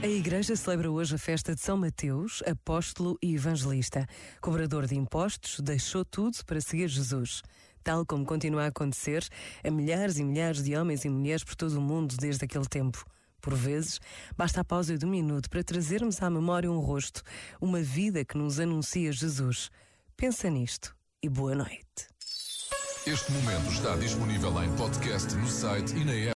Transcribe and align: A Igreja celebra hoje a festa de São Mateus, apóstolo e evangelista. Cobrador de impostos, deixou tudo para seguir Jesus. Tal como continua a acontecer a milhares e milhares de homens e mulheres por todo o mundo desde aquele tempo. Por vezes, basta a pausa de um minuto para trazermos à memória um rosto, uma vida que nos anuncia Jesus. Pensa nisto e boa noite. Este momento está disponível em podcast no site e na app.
A 0.00 0.06
Igreja 0.06 0.54
celebra 0.54 0.88
hoje 0.88 1.16
a 1.16 1.18
festa 1.18 1.56
de 1.56 1.60
São 1.60 1.76
Mateus, 1.76 2.40
apóstolo 2.46 3.18
e 3.20 3.34
evangelista. 3.34 4.06
Cobrador 4.40 4.86
de 4.86 4.94
impostos, 4.94 5.58
deixou 5.58 6.04
tudo 6.04 6.38
para 6.46 6.60
seguir 6.60 6.86
Jesus. 6.86 7.42
Tal 7.82 8.06
como 8.06 8.24
continua 8.24 8.64
a 8.64 8.66
acontecer 8.68 9.26
a 9.64 9.70
milhares 9.72 10.16
e 10.16 10.24
milhares 10.24 10.62
de 10.62 10.76
homens 10.76 11.04
e 11.04 11.08
mulheres 11.08 11.42
por 11.42 11.56
todo 11.56 11.72
o 11.78 11.80
mundo 11.80 12.14
desde 12.16 12.44
aquele 12.44 12.66
tempo. 12.66 13.04
Por 13.40 13.54
vezes, 13.54 13.98
basta 14.36 14.60
a 14.60 14.64
pausa 14.64 14.96
de 14.96 15.04
um 15.04 15.10
minuto 15.10 15.50
para 15.50 15.64
trazermos 15.64 16.22
à 16.22 16.30
memória 16.30 16.70
um 16.70 16.78
rosto, 16.78 17.22
uma 17.60 17.80
vida 17.80 18.24
que 18.24 18.38
nos 18.38 18.60
anuncia 18.60 19.10
Jesus. 19.10 19.68
Pensa 20.16 20.48
nisto 20.48 20.94
e 21.20 21.28
boa 21.28 21.56
noite. 21.56 22.06
Este 23.04 23.32
momento 23.32 23.72
está 23.72 23.96
disponível 23.96 24.62
em 24.62 24.70
podcast 24.76 25.34
no 25.34 25.48
site 25.48 25.96
e 25.96 26.04
na 26.04 26.12
app. 26.12 26.26